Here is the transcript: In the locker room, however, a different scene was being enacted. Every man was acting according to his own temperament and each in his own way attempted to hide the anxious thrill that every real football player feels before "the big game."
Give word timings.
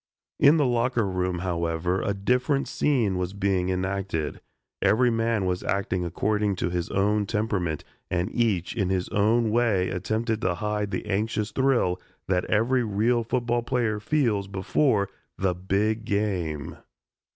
In 0.39 0.57
the 0.57 0.65
locker 0.65 1.07
room, 1.07 1.37
however, 1.45 2.01
a 2.01 2.15
different 2.15 2.67
scene 2.67 3.19
was 3.19 3.33
being 3.35 3.69
enacted. 3.69 4.41
Every 4.81 5.11
man 5.11 5.45
was 5.45 5.63
acting 5.63 6.03
according 6.05 6.55
to 6.55 6.71
his 6.71 6.89
own 6.89 7.27
temperament 7.27 7.83
and 8.09 8.33
each 8.33 8.75
in 8.75 8.89
his 8.89 9.09
own 9.09 9.51
way 9.51 9.89
attempted 9.89 10.41
to 10.41 10.55
hide 10.55 10.89
the 10.89 11.05
anxious 11.05 11.51
thrill 11.51 12.01
that 12.27 12.45
every 12.45 12.83
real 12.83 13.23
football 13.23 13.61
player 13.61 13.99
feels 13.99 14.47
before 14.47 15.07
"the 15.37 15.53
big 15.53 16.03
game." 16.03 16.77